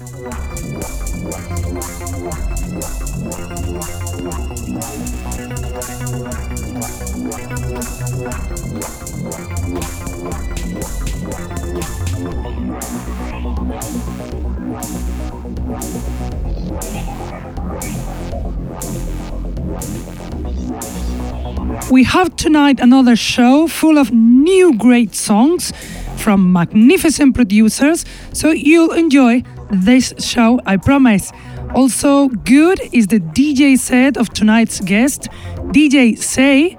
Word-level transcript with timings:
Have 22.11 22.35
tonight 22.35 22.81
another 22.81 23.15
show 23.15 23.67
full 23.67 23.97
of 23.97 24.11
new 24.11 24.77
great 24.77 25.15
songs 25.15 25.71
from 26.17 26.51
magnificent 26.51 27.33
producers, 27.33 28.03
so 28.33 28.51
you'll 28.51 28.91
enjoy 28.91 29.41
this 29.69 30.13
show, 30.19 30.59
I 30.65 30.75
promise. 30.75 31.31
Also, 31.73 32.27
good 32.27 32.81
is 32.91 33.07
the 33.07 33.21
DJ 33.21 33.77
set 33.77 34.17
of 34.17 34.27
tonight's 34.33 34.81
guest, 34.81 35.29
DJ 35.71 36.17
Say, 36.17 36.77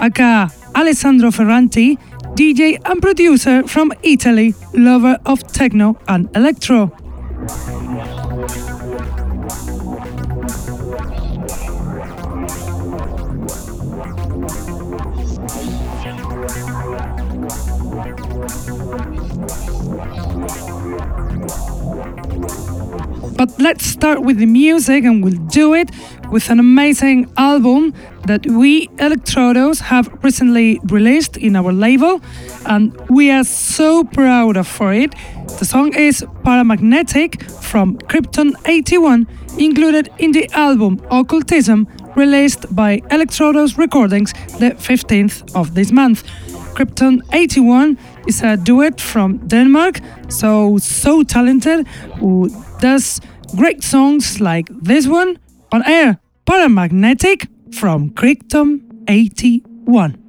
aka 0.00 0.48
Alessandro 0.76 1.30
Ferranti, 1.30 1.98
DJ 2.36 2.78
and 2.84 3.02
producer 3.02 3.66
from 3.66 3.92
Italy, 4.04 4.54
lover 4.74 5.18
of 5.26 5.42
techno 5.52 5.98
and 6.06 6.28
electro. 6.36 6.92
But 23.38 23.56
let's 23.60 23.86
start 23.86 24.22
with 24.22 24.38
the 24.38 24.46
music, 24.46 25.04
and 25.04 25.22
we'll 25.22 25.46
do 25.46 25.72
it 25.72 25.92
with 26.28 26.50
an 26.50 26.58
amazing 26.58 27.30
album 27.36 27.94
that 28.26 28.44
we 28.46 28.88
Electrodos 28.96 29.80
have 29.80 30.08
recently 30.24 30.80
released 30.86 31.36
in 31.36 31.54
our 31.54 31.72
label, 31.72 32.20
and 32.66 32.92
we 33.08 33.30
are 33.30 33.44
so 33.44 34.02
proud 34.02 34.56
of 34.56 34.66
for 34.66 34.92
it. 34.92 35.14
The 35.60 35.64
song 35.64 35.94
is 35.94 36.26
Paramagnetic 36.42 37.40
from 37.62 37.96
Krypton 37.98 38.54
81, 38.66 39.28
included 39.56 40.10
in 40.18 40.32
the 40.32 40.50
album 40.54 41.00
Occultism, 41.08 41.86
released 42.16 42.74
by 42.74 42.98
Electrodos 43.12 43.78
Recordings 43.78 44.32
the 44.58 44.70
15th 44.70 45.54
of 45.54 45.76
this 45.76 45.92
month. 45.92 46.24
Krypton 46.74 47.22
81 47.32 47.98
is 48.26 48.42
a 48.42 48.56
duet 48.56 49.00
from 49.00 49.38
Denmark, 49.46 50.00
so 50.28 50.78
so 50.78 51.22
talented, 51.22 51.86
does 52.80 53.20
great 53.56 53.82
songs 53.82 54.40
like 54.40 54.68
this 54.70 55.06
one 55.06 55.38
on 55.72 55.82
air 55.86 56.18
Paramagnetic 56.46 57.48
from 57.74 58.10
Krypton 58.10 59.04
81. 59.08 60.27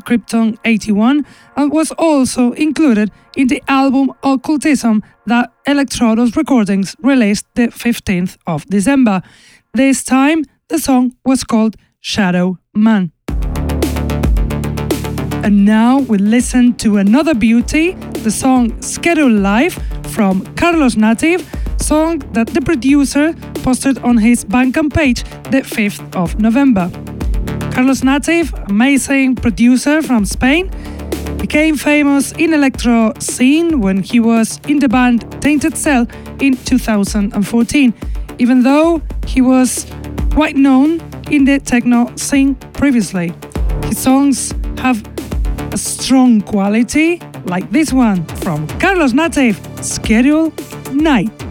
Krypton 0.00 0.58
81 0.64 1.24
and 1.56 1.72
was 1.72 1.90
also 1.92 2.52
included 2.52 3.10
in 3.36 3.48
the 3.48 3.62
album 3.68 4.12
Occultism 4.22 5.02
that 5.26 5.52
Electrodos 5.66 6.36
Recordings 6.36 6.96
released 7.02 7.46
the 7.54 7.68
15th 7.68 8.36
of 8.46 8.66
December. 8.66 9.22
This 9.74 10.02
time, 10.02 10.44
the 10.68 10.78
song 10.78 11.14
was 11.24 11.44
called 11.44 11.76
Shadow 12.00 12.58
Man. 12.74 13.12
And 15.42 15.64
now 15.64 16.00
we 16.00 16.18
listen 16.18 16.74
to 16.74 16.98
another 16.98 17.34
beauty, 17.34 17.92
the 18.24 18.30
song 18.30 18.80
Schedule 18.82 19.30
Life 19.30 19.78
from 20.08 20.44
Carlos 20.54 20.96
Native, 20.96 21.48
song 21.78 22.18
that 22.32 22.48
the 22.48 22.60
producer 22.60 23.32
posted 23.62 23.98
on 23.98 24.18
his 24.18 24.44
Bandcamp 24.44 24.92
page 24.92 25.24
the 25.50 25.62
5th 25.62 26.14
of 26.14 26.38
November. 26.38 26.90
Carlos 27.80 28.04
Native, 28.04 28.52
amazing 28.68 29.34
producer 29.34 30.02
from 30.02 30.26
Spain, 30.26 30.70
became 31.38 31.78
famous 31.78 32.32
in 32.32 32.52
electro 32.52 33.14
scene 33.18 33.80
when 33.80 34.02
he 34.02 34.20
was 34.20 34.60
in 34.68 34.80
the 34.80 34.86
band 34.86 35.24
Tainted 35.40 35.78
Cell 35.78 36.06
in 36.40 36.58
2014, 36.58 37.94
even 38.38 38.62
though 38.64 39.00
he 39.26 39.40
was 39.40 39.86
quite 40.30 40.56
known 40.56 41.00
in 41.30 41.46
the 41.46 41.58
techno 41.58 42.14
scene 42.16 42.54
previously. 42.74 43.32
His 43.84 43.96
songs 43.96 44.52
have 44.76 45.02
a 45.72 45.78
strong 45.78 46.42
quality 46.42 47.18
like 47.46 47.70
this 47.70 47.94
one 47.94 48.26
from 48.42 48.68
Carlos 48.78 49.14
Native, 49.14 49.58
Schedule 49.80 50.52
Night. 50.92 51.49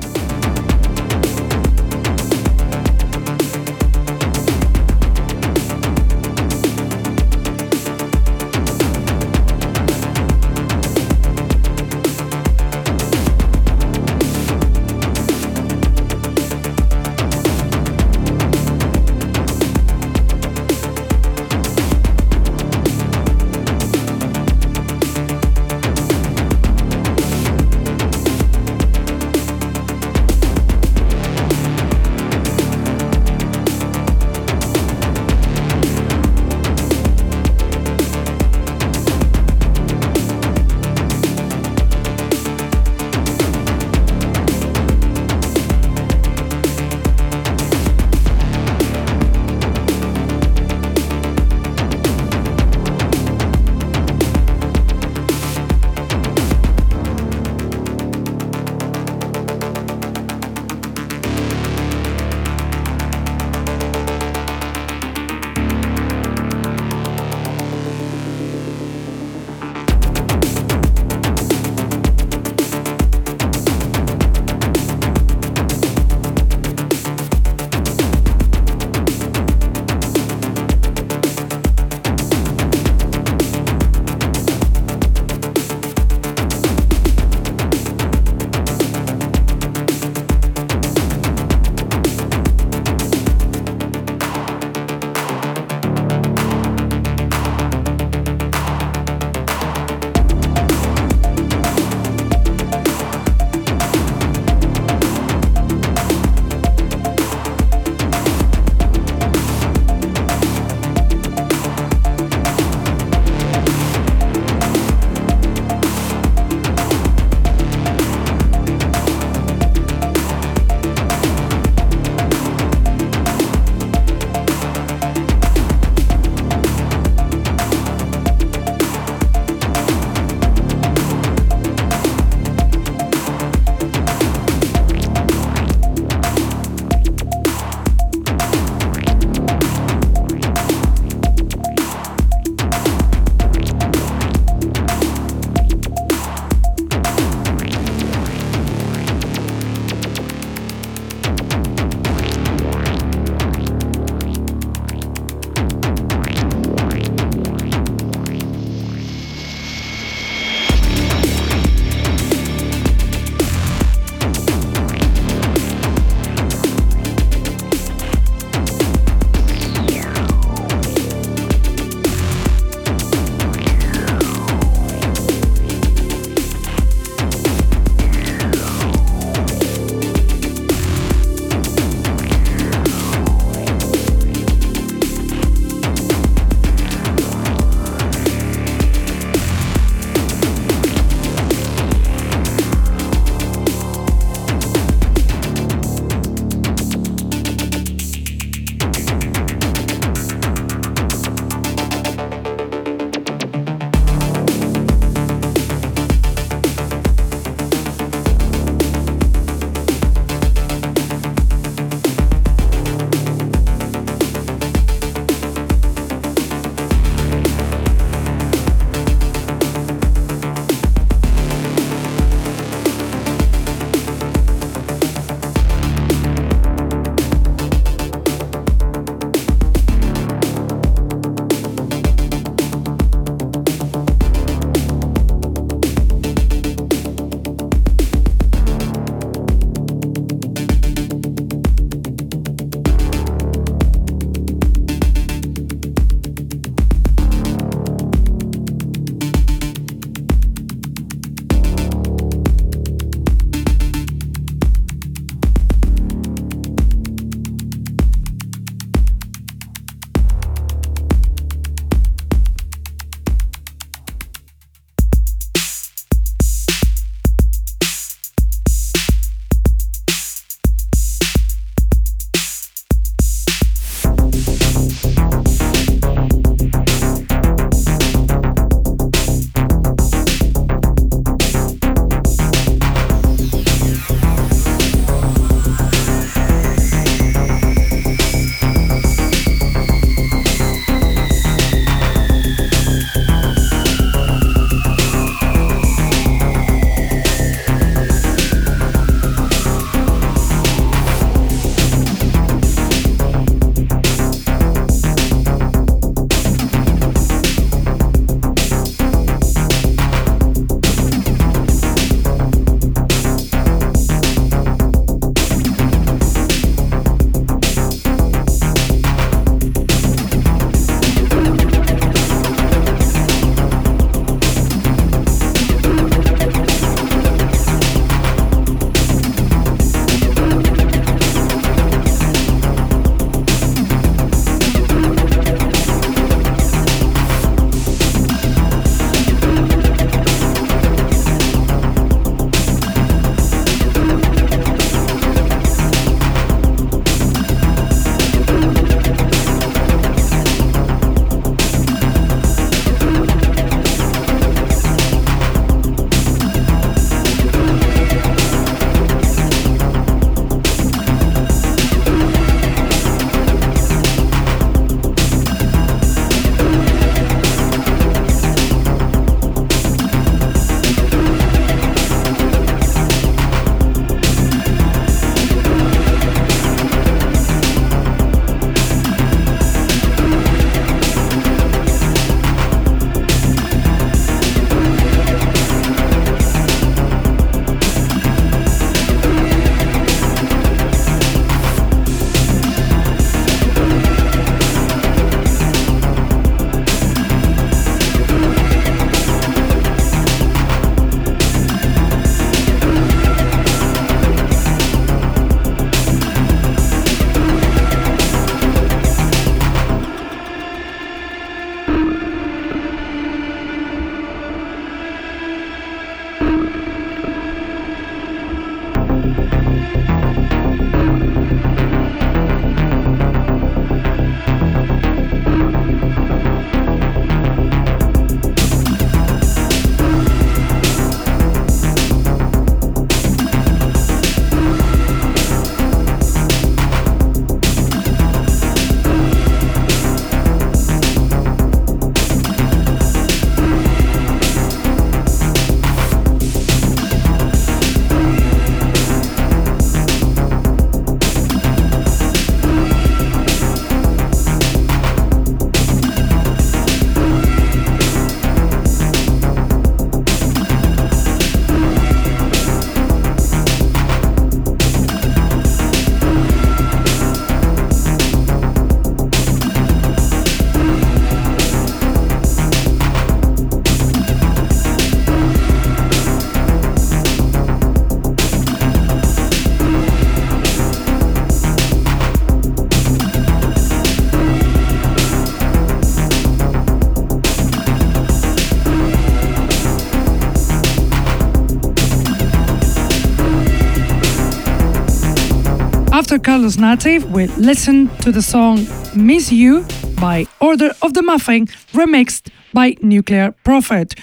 After 496.32 496.44
Carlos 496.44 496.78
Native, 496.78 497.32
we 497.32 497.48
listen 497.58 498.08
to 498.18 498.32
the 498.32 498.44
song 498.44 498.86
Miss 499.16 499.52
You 499.52 499.84
by 500.22 500.46
Order 500.62 500.92
of 501.02 501.16
the 501.16 501.24
Muffin, 501.24 501.66
remixed 501.92 502.52
by 502.72 502.96
Nuclear 503.02 503.56
Prophet. 503.64 504.14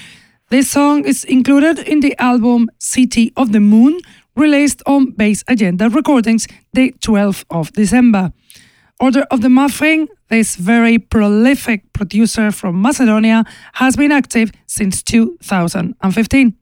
This 0.49 0.71
song 0.71 1.05
is 1.05 1.25
included 1.25 1.81
in 1.81 1.99
the 1.99 2.15
album 2.21 2.69
City 2.79 3.33
of 3.37 3.51
the 3.51 3.59
Moon, 3.59 3.99
released 4.37 4.85
on 4.87 5.11
Bass 5.17 5.43
Agenda 5.49 5.91
Recordings 5.91 6.47
the 6.73 6.95
12th 7.01 7.45
of 7.51 7.73
December. 7.73 8.33
Order 9.01 9.23
of 9.33 9.41
the 9.41 9.51
Muffin, 9.51 10.07
this 10.29 10.55
very 10.55 11.01
prolific 11.01 11.93
producer 11.93 12.53
from 12.53 12.81
Macedonia, 12.81 13.43
has 13.73 13.97
been 13.97 14.13
active 14.13 14.53
since 14.69 15.03
2015. 15.03 16.55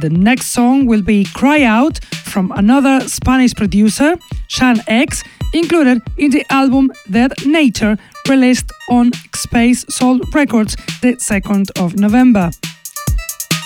The 0.00 0.10
next 0.10 0.46
song 0.48 0.86
will 0.86 1.02
be 1.02 1.24
Cry 1.24 1.62
Out 1.62 2.02
from 2.24 2.50
another 2.56 3.06
Spanish 3.08 3.54
producer, 3.54 4.16
Sean 4.48 4.78
X, 4.88 5.22
included 5.52 6.02
in 6.18 6.30
the 6.30 6.44
album 6.50 6.90
Dead 7.08 7.32
Nature, 7.46 7.96
released 8.28 8.72
on 8.90 9.12
Space 9.36 9.84
Soul 9.88 10.18
Records 10.32 10.74
the 11.00 11.14
2nd 11.16 11.70
of 11.80 11.94
November. 11.94 12.50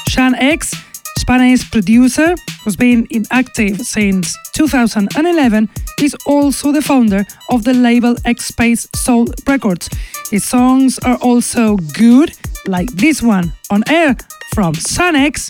Sean 0.08 0.34
X, 0.34 0.74
Spanish 1.16 1.70
producer 1.70 2.34
who's 2.62 2.76
been 2.76 3.06
inactive 3.10 3.80
since 3.80 4.36
2011, 4.52 5.68
is 6.02 6.14
also 6.26 6.72
the 6.72 6.82
founder 6.82 7.24
of 7.50 7.64
the 7.64 7.72
label 7.72 8.14
X 8.26 8.44
Space 8.44 8.86
Soul 8.94 9.28
Records. 9.46 9.88
His 10.30 10.44
songs 10.44 10.98
are 10.98 11.16
also 11.16 11.76
good, 11.94 12.32
like 12.66 12.90
this 12.92 13.22
one 13.22 13.54
on 13.70 13.82
air 13.88 14.14
from 14.54 14.74
Sean 14.74 15.16
X, 15.16 15.48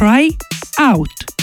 Cry 0.00 0.30
Out. 0.78 1.39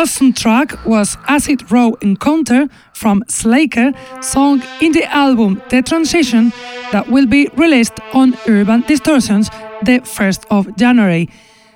Awesome 0.00 0.32
track 0.32 0.86
was 0.86 1.18
Acid 1.28 1.70
Row 1.70 1.92
Encounter 2.00 2.68
from 2.94 3.22
Slaker, 3.28 3.92
song 4.22 4.62
in 4.80 4.92
the 4.92 5.04
album 5.04 5.60
The 5.68 5.82
Transition 5.82 6.54
that 6.90 7.10
will 7.10 7.26
be 7.26 7.50
released 7.54 8.00
on 8.14 8.34
Urban 8.48 8.80
Distortions 8.88 9.50
the 9.82 10.00
1st 10.00 10.46
of 10.50 10.74
January. 10.78 11.28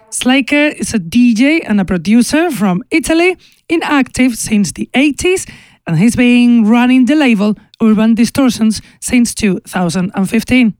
Slaker 0.09 0.69
is 0.69 0.95
a 0.95 0.99
DJ 0.99 1.61
and 1.69 1.79
a 1.83 1.85
producer 1.85 2.51
from 2.51 2.83
Italy, 2.91 3.37
inactive 3.69 4.37
since 4.37 4.73
the 4.73 4.89
80s, 4.95 5.47
and 5.87 5.99
he's 5.99 6.17
been 6.17 6.65
running 6.65 7.05
the 7.05 7.17
label 7.17 7.55
Urban 7.83 8.15
Distortions 8.15 8.81
since 9.01 9.35
2015. 9.35 10.75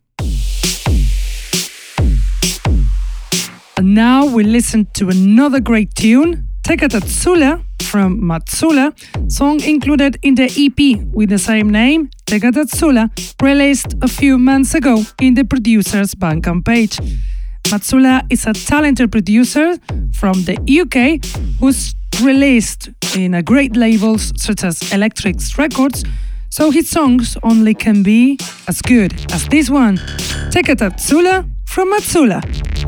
And 3.77 3.95
now 3.95 4.25
we 4.25 4.45
listen 4.45 4.87
to 4.95 5.11
another 5.11 5.61
great 5.61 5.95
tune 5.95 6.49
Tekatatsula 6.65 7.63
from 7.83 8.23
Matsula, 8.23 8.95
song 9.31 9.63
included 9.63 10.19
in 10.23 10.35
the 10.35 10.45
EP 10.45 11.07
with 11.13 11.29
the 11.29 11.39
same 11.39 11.69
name, 11.69 12.09
Tekatatsula, 12.25 13.11
released 13.43 13.95
a 14.01 14.09
few 14.09 14.39
months 14.39 14.75
ago 14.75 15.03
in 15.21 15.35
the 15.35 15.45
producer's 15.45 16.15
Bandcamp 16.15 16.65
page. 16.65 16.97
Matsula 17.65 18.23
is 18.31 18.47
a 18.47 18.55
talented 18.55 19.13
producer 19.13 19.77
from 20.15 20.43
the 20.45 20.57
UK 20.67 21.23
who's 21.61 21.95
released 22.23 22.89
in 23.15 23.35
a 23.35 23.43
great 23.43 23.77
labels 23.77 24.33
such 24.37 24.65
as 24.65 24.91
Electrics 24.91 25.59
Records, 25.59 26.03
so 26.49 26.71
his 26.71 26.89
songs 26.89 27.37
only 27.43 27.75
can 27.75 28.03
be 28.03 28.39
as 28.69 28.81
good 28.81 29.13
as 29.33 29.47
this 29.49 29.69
one, 29.69 29.99
Tekatatsula 30.49 31.47
from 31.67 31.93
Matsula. 31.93 32.84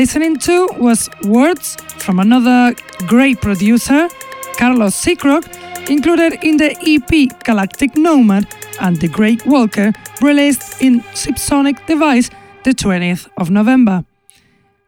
Listening 0.00 0.38
to 0.38 0.66
was 0.78 1.10
Words 1.24 1.76
from 1.98 2.20
another 2.20 2.74
great 3.06 3.38
producer, 3.42 4.08
Carlos 4.56 4.94
Seacrock, 4.94 5.44
included 5.90 6.42
in 6.42 6.56
the 6.56 6.70
EP 6.92 7.44
Galactic 7.44 7.98
Nomad 7.98 8.46
and 8.80 8.96
The 8.98 9.08
Great 9.08 9.44
Walker, 9.46 9.92
released 10.22 10.80
in 10.80 11.00
Subsonic 11.12 11.84
Device 11.86 12.30
the 12.64 12.70
20th 12.70 13.28
of 13.36 13.50
November. 13.50 14.06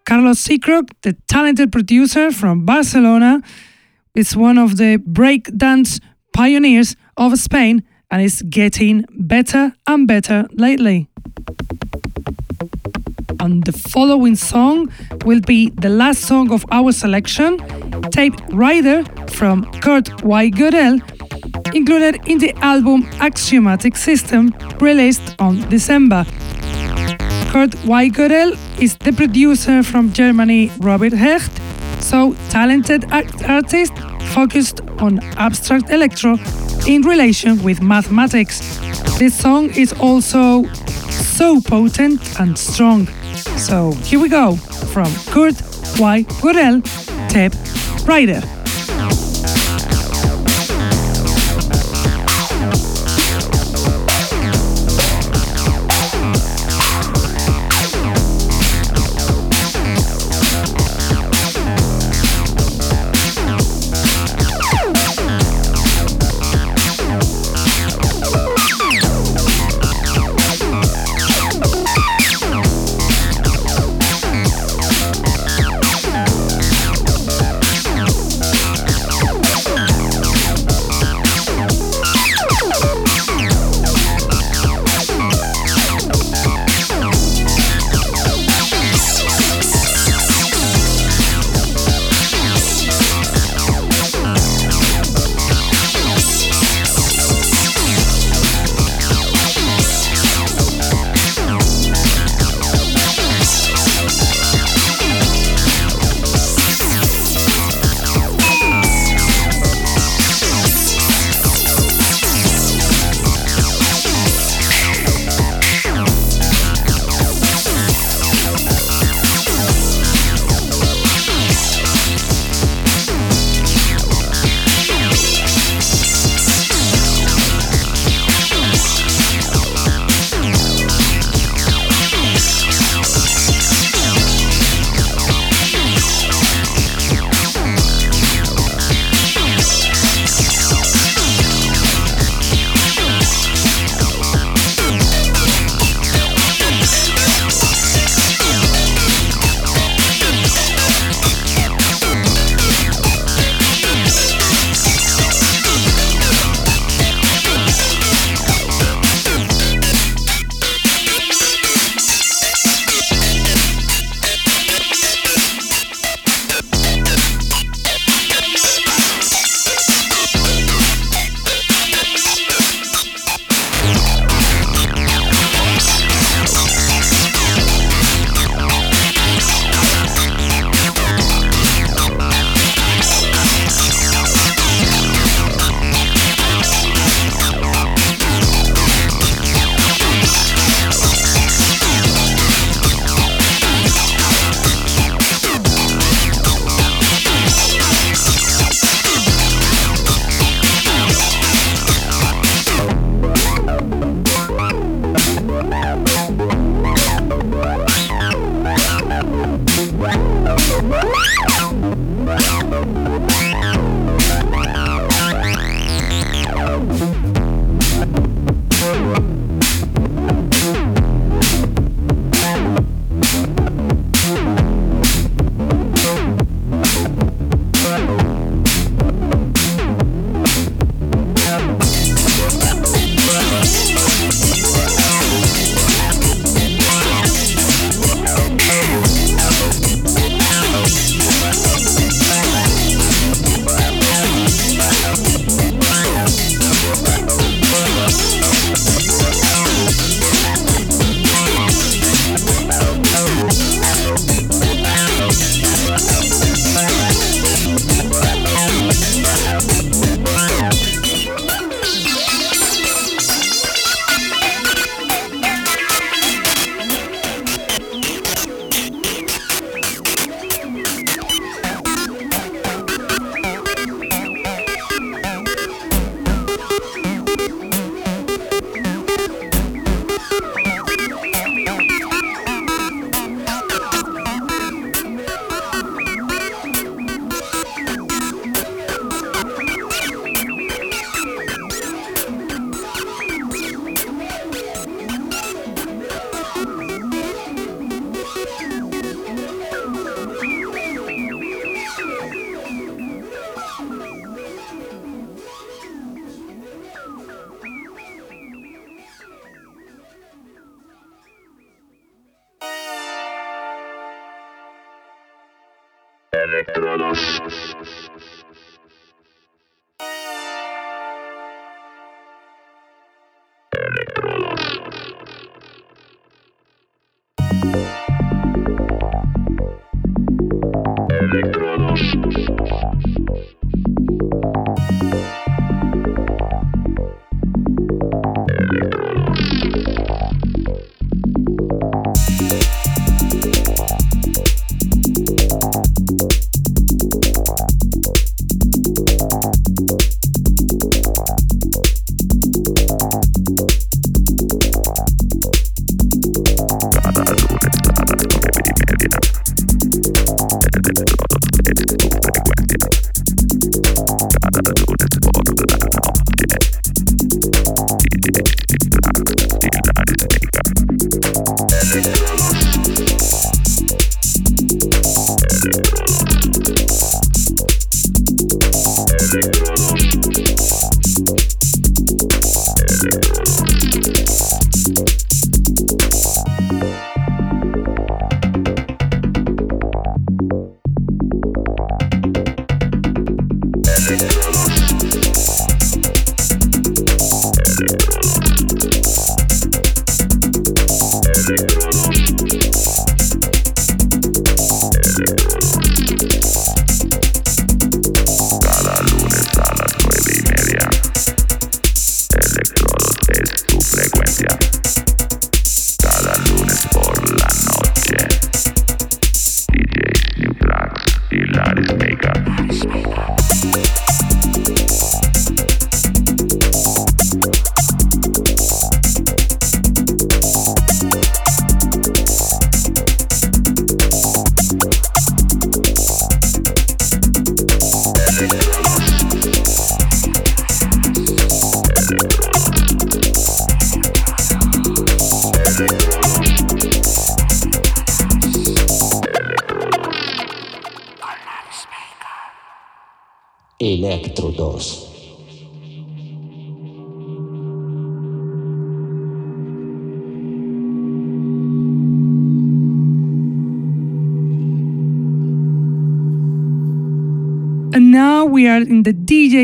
Carlos 0.06 0.42
Seacrock, 0.42 0.88
the 1.02 1.12
talented 1.28 1.70
producer 1.70 2.32
from 2.32 2.64
Barcelona, 2.64 3.42
is 4.14 4.34
one 4.34 4.56
of 4.56 4.78
the 4.78 4.96
breakdance 4.96 6.00
pioneers 6.32 6.96
of 7.18 7.38
Spain 7.38 7.82
and 8.10 8.22
is 8.22 8.40
getting 8.48 9.04
better 9.10 9.74
and 9.86 10.08
better 10.08 10.48
lately. 10.52 11.10
And 13.42 13.64
the 13.64 13.72
following 13.72 14.36
song 14.36 14.88
will 15.24 15.40
be 15.40 15.70
the 15.70 15.88
last 15.88 16.22
song 16.22 16.50
of 16.52 16.64
our 16.70 16.92
selection, 16.92 17.58
Tape 18.10 18.34
Rider 18.50 19.04
from 19.28 19.64
Kurt 19.80 20.22
Y. 20.22 20.50
Included 21.74 22.20
in 22.26 22.38
the 22.38 22.52
album 22.60 23.08
Axiomatic 23.20 23.96
System, 23.96 24.54
released 24.80 25.34
on 25.38 25.68
December. 25.68 26.24
Kurt 27.50 27.74
Y. 27.84 28.10
Is 28.78 28.96
the 28.96 29.12
producer 29.12 29.82
from 29.82 30.12
Germany, 30.12 30.70
Robert 30.78 31.12
Hecht, 31.12 31.52
so 32.00 32.34
talented 32.50 33.04
artist 33.12 33.92
focused 34.34 34.80
on 34.98 35.20
abstract 35.36 35.90
electro 35.90 36.38
in 36.86 37.02
relation 37.02 37.62
with 37.62 37.82
mathematics. 37.82 38.60
This 39.18 39.38
song 39.38 39.70
is 39.70 39.92
also 39.94 40.64
so 41.10 41.60
potent 41.60 42.40
and 42.40 42.58
strong. 42.58 43.06
So 43.62 43.92
here 43.92 44.18
we 44.18 44.28
go 44.28 44.56
from 44.56 45.06
Kurt 45.30 45.54
Y. 46.00 46.24
Godel, 46.40 46.82
Tape 47.28 47.54
Rider. 48.08 48.61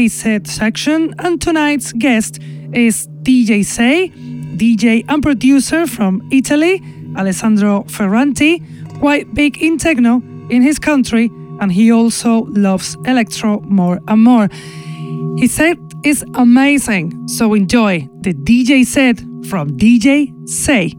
Set 0.09 0.47
section, 0.47 1.15
and 1.19 1.41
tonight's 1.41 1.93
guest 1.93 2.39
is 2.73 3.09
DJ 3.23 3.65
Say, 3.65 4.11
DJ 4.57 5.05
and 5.09 5.23
producer 5.23 5.87
from 5.87 6.27
Italy, 6.33 6.83
Alessandro 7.17 7.85
Ferranti, 7.85 8.63
quite 8.99 9.33
big 9.35 9.63
in 9.63 9.79
techno 9.79 10.23
in 10.51 10.63
his 10.63 10.79
country, 10.79 11.31
and 11.61 11.73
he 11.73 11.93
also 11.93 12.47
loves 12.51 12.97
electro 13.05 13.61
more 13.61 14.01
and 14.09 14.23
more. 14.23 14.49
His 15.39 15.55
set 15.55 15.79
is 16.05 16.25
amazing, 16.35 17.29
so 17.29 17.55
enjoy 17.55 18.09
the 18.21 18.35
DJ 18.35 18.85
set 18.85 19.19
from 19.49 19.77
DJ 19.77 20.33
Say. 20.49 20.93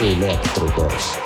Elétricos. 0.00 1.18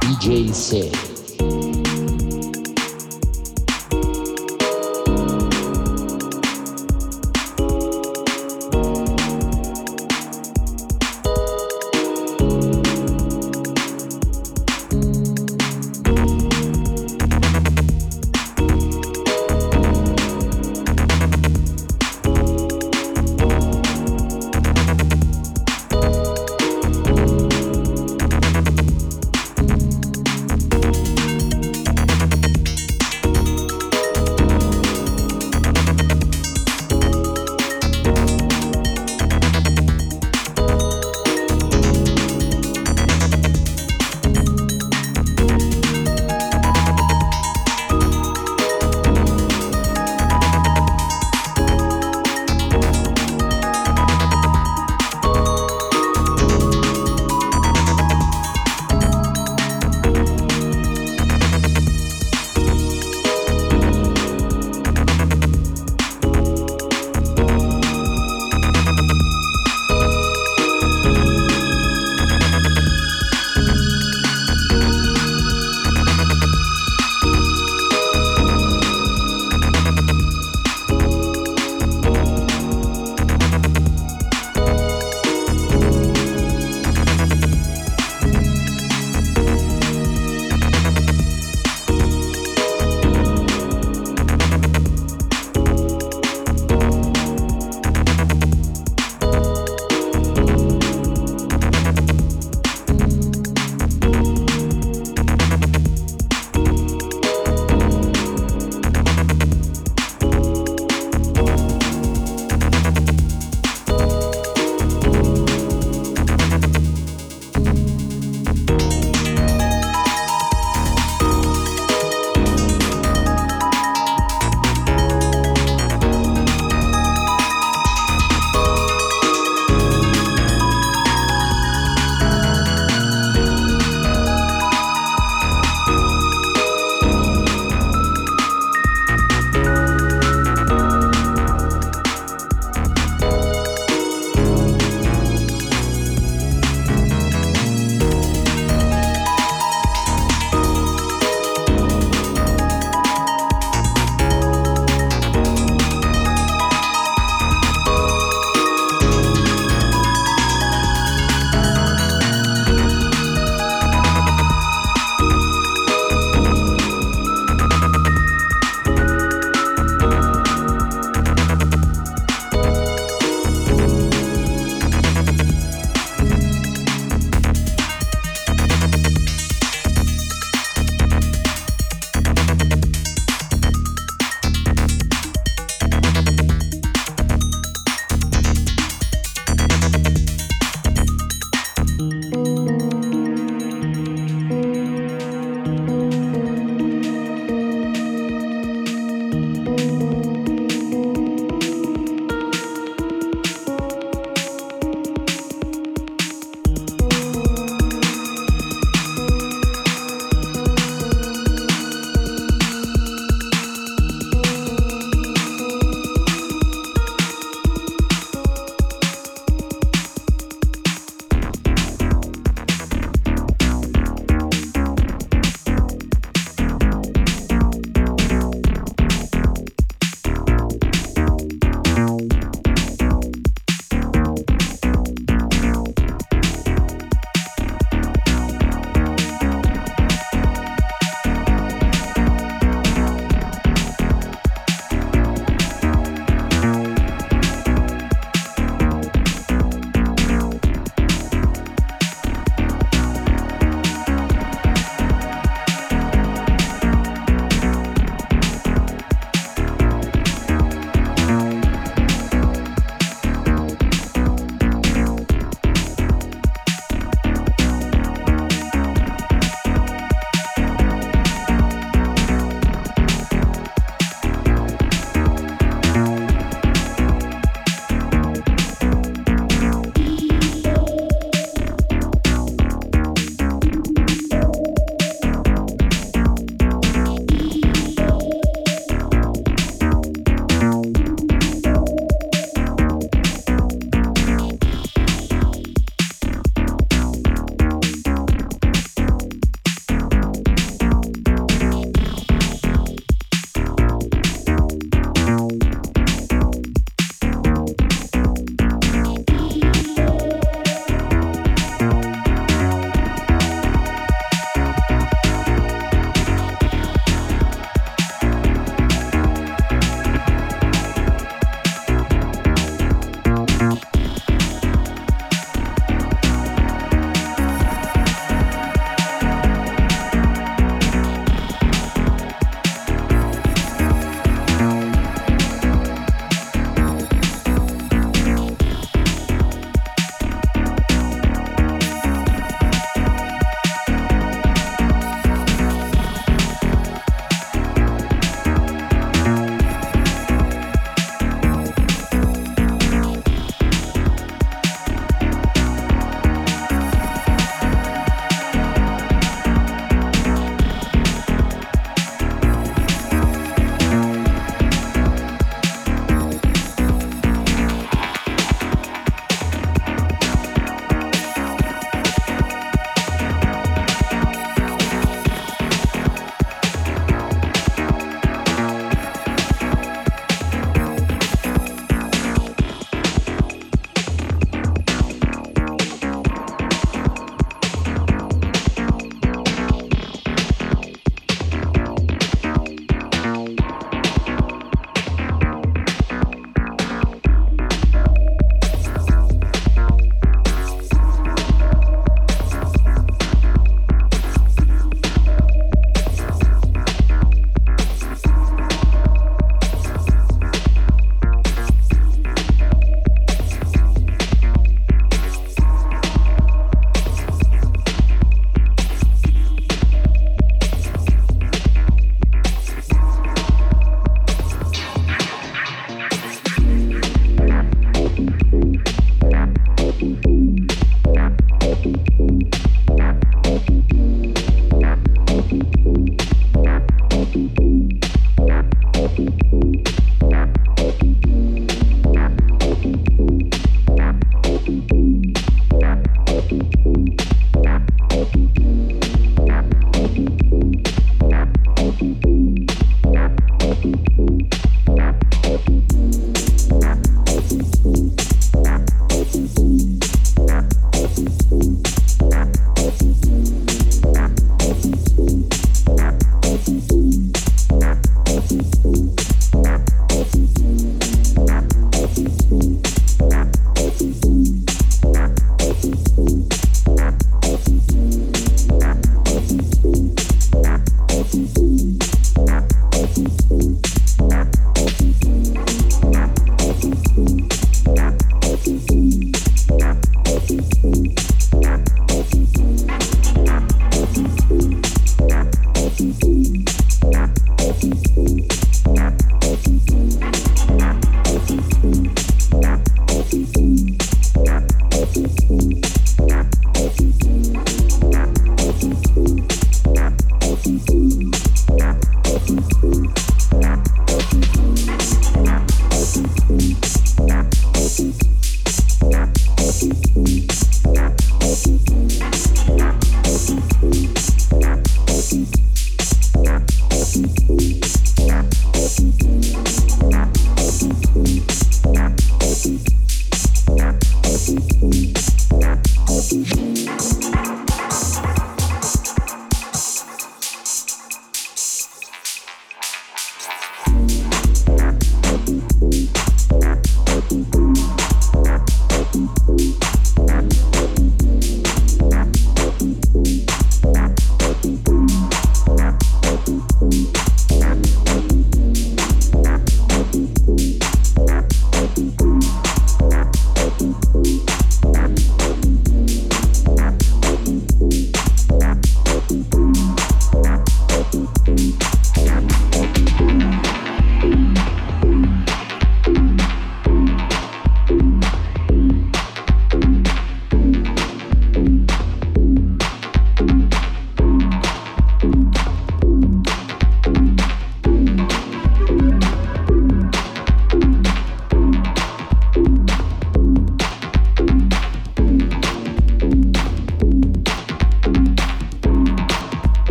DJ 0.00 0.52
C. 0.52 1.11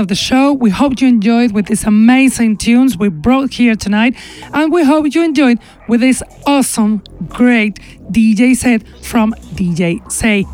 end 0.00 0.04
of 0.04 0.08
the 0.08 0.14
show. 0.14 0.52
We 0.54 0.70
hope 0.70 1.00
you 1.00 1.08
enjoyed 1.08 1.52
with 1.52 1.66
these 1.66 1.84
amazing 1.84 2.56
tunes 2.56 2.96
we 2.96 3.08
brought 3.10 3.52
here 3.52 3.74
tonight, 3.76 4.16
and 4.54 4.72
we 4.72 4.82
hope 4.82 5.14
you 5.14 5.22
enjoyed 5.22 5.58
with 5.88 6.00
this 6.00 6.22
awesome, 6.46 7.02
great 7.28 7.74
DJ 8.10 8.56
set 8.56 8.80
from 9.04 9.34
DJ 9.58 10.00
Say. 10.10 10.46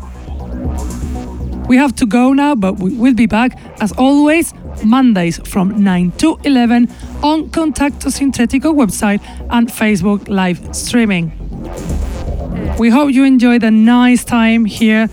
We 1.69 1.77
have 1.77 1.95
to 1.95 2.05
go 2.05 2.33
now, 2.33 2.55
but 2.55 2.79
we 2.79 2.93
will 2.93 3.13
be 3.13 3.25
back 3.25 3.57
as 3.79 3.93
always 3.93 4.53
Mondays 4.83 5.37
from 5.47 5.81
9 5.81 6.11
to 6.17 6.37
11 6.43 6.89
on 7.23 7.49
Contacto 7.49 8.09
Sintetico 8.09 8.73
website 8.73 9.21
and 9.49 9.69
Facebook 9.69 10.27
live 10.27 10.59
streaming. 10.75 11.31
We 12.77 12.89
hope 12.89 13.11
you 13.11 13.23
enjoyed 13.23 13.63
a 13.63 13.71
nice 13.71 14.25
time 14.25 14.65
here 14.65 15.09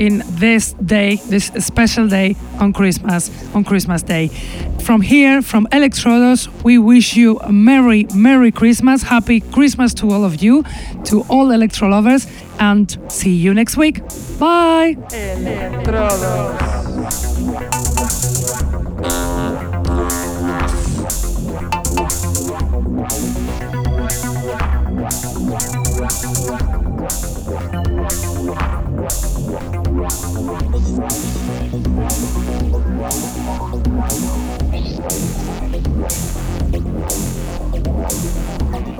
in 0.00 0.22
this 0.26 0.72
day, 0.72 1.16
this 1.28 1.52
special 1.58 2.08
day 2.08 2.34
on 2.58 2.72
Christmas, 2.72 3.30
on 3.54 3.62
Christmas 3.64 4.02
Day. 4.02 4.28
From 4.80 5.02
here, 5.02 5.42
from 5.42 5.66
Electrodos, 5.66 6.48
we 6.64 6.78
wish 6.78 7.14
you 7.14 7.38
a 7.40 7.52
Merry, 7.52 8.06
Merry 8.14 8.50
Christmas, 8.50 9.02
Happy 9.02 9.40
Christmas 9.40 9.94
to 9.94 10.10
all 10.10 10.24
of 10.24 10.42
you, 10.42 10.64
to 11.04 11.20
all 11.28 11.50
Electro 11.50 11.88
lovers, 11.88 12.26
and 12.58 12.98
see 13.08 13.34
you 13.34 13.52
next 13.52 13.76
week. 13.76 14.00
Bye! 14.38 14.96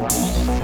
Right. 0.01 0.61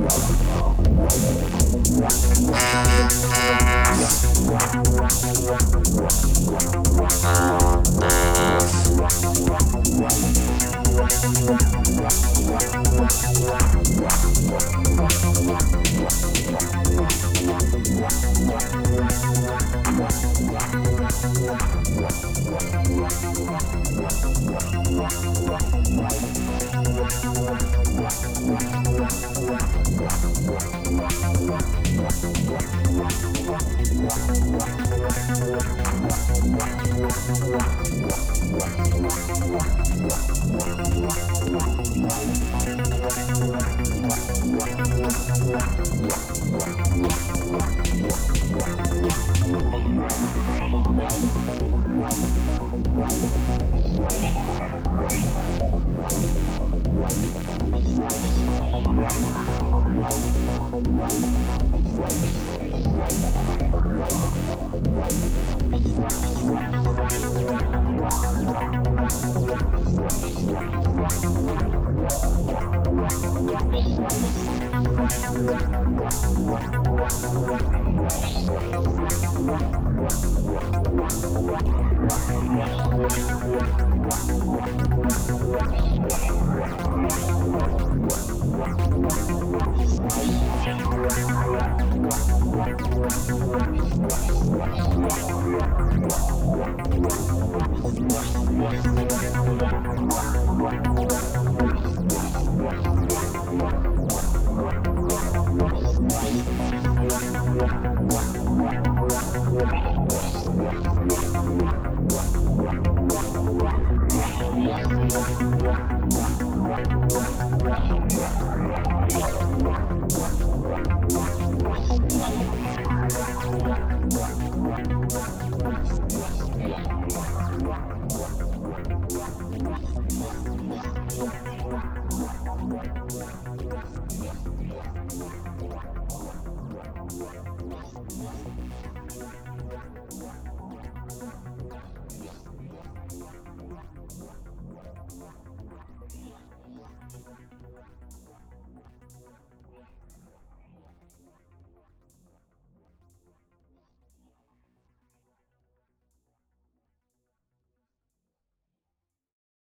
Wow. 0.00 0.40